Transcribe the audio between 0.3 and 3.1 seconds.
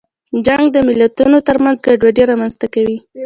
جنګ د ملتونو ترمنځ ګډوډي رامنځته کوي.